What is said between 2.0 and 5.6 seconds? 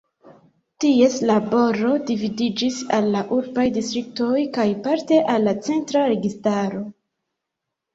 dividiĝis al la urbaj distriktoj kaj parte al la